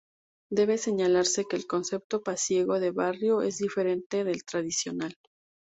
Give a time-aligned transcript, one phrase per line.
[0.49, 5.15] Debe señalarse que el concepto pasiego de barrio es diferente del tradicional.